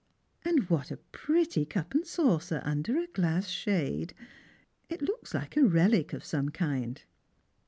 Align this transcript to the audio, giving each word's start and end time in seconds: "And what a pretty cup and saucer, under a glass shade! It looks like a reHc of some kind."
"And 0.43 0.67
what 0.67 0.89
a 0.89 0.97
pretty 0.97 1.63
cup 1.63 1.93
and 1.93 2.07
saucer, 2.07 2.63
under 2.65 2.97
a 2.97 3.05
glass 3.05 3.49
shade! 3.49 4.15
It 4.89 5.03
looks 5.03 5.35
like 5.35 5.55
a 5.55 5.59
reHc 5.59 6.11
of 6.13 6.25
some 6.25 6.49
kind." 6.49 7.03